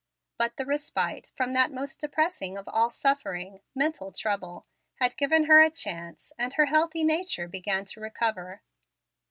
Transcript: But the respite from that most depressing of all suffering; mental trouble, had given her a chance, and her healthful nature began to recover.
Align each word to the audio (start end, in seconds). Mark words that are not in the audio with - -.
But 0.39 0.57
the 0.57 0.65
respite 0.65 1.29
from 1.35 1.53
that 1.53 1.71
most 1.71 1.99
depressing 1.99 2.57
of 2.57 2.67
all 2.67 2.89
suffering; 2.89 3.61
mental 3.75 4.11
trouble, 4.11 4.65
had 4.95 5.15
given 5.15 5.43
her 5.43 5.61
a 5.61 5.69
chance, 5.69 6.33
and 6.39 6.55
her 6.55 6.65
healthful 6.65 7.03
nature 7.03 7.47
began 7.47 7.85
to 7.85 7.99
recover. 7.99 8.63